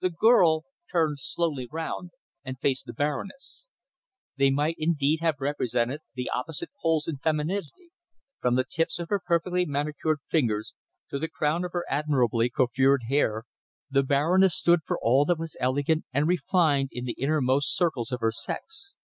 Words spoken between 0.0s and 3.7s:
The girl turned slowly round and faced the Baroness.